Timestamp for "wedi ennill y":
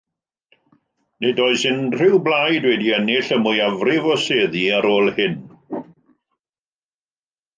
2.69-3.37